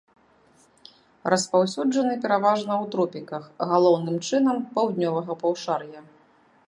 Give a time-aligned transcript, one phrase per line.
[1.33, 3.43] Распаўсюджаны пераважна ў тропіках,
[3.75, 5.99] галоўным чынам, паўднёвага паўшар'я.